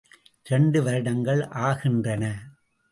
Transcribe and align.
இரண்டு 0.45 0.83
வருடங்கள் 0.83 1.47
ஆகின்றன. 1.47 2.25